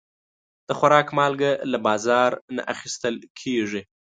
د 0.67 0.69
خوراک 0.77 1.07
مالګه 1.17 1.51
له 1.71 1.77
بازار 1.87 2.31
نه 2.55 2.61
اخیستل 2.73 3.15
کېږي. 3.39 3.81